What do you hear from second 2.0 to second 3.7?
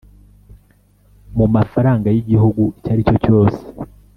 y igihugu icyo aricyo cyose